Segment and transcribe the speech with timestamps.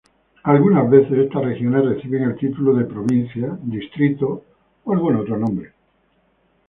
[0.41, 4.43] Algunas veces estas regiones reciben el título de provincia, distrito
[4.83, 5.73] o algún otro nombre.